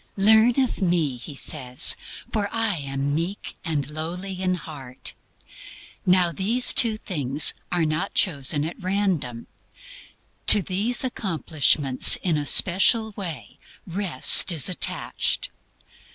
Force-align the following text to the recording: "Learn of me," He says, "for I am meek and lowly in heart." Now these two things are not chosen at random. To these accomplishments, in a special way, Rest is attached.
"Learn 0.17 0.59
of 0.59 0.81
me," 0.81 1.15
He 1.17 1.35
says, 1.35 1.95
"for 2.33 2.49
I 2.51 2.77
am 2.77 3.13
meek 3.13 3.55
and 3.63 3.87
lowly 3.87 4.41
in 4.41 4.55
heart." 4.55 5.13
Now 6.07 6.31
these 6.31 6.73
two 6.73 6.97
things 6.97 7.53
are 7.71 7.85
not 7.85 8.15
chosen 8.15 8.65
at 8.65 8.81
random. 8.81 9.45
To 10.47 10.63
these 10.63 11.03
accomplishments, 11.03 12.15
in 12.15 12.35
a 12.35 12.47
special 12.47 13.11
way, 13.15 13.59
Rest 13.85 14.51
is 14.51 14.69
attached. 14.69 15.51